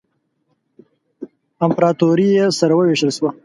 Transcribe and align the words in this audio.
امپراطوري 1.65 2.27
یې 2.37 2.45
سره 2.59 2.73
ووېشل 2.75 3.11
شوه. 3.17 3.29